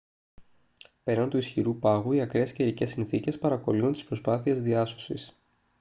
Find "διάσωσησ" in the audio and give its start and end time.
4.61-5.35